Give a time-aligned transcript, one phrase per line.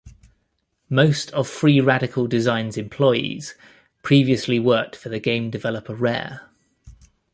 [0.89, 3.53] Most of Free Radical Design's employees
[4.01, 6.49] previously worked for the game developer Rare.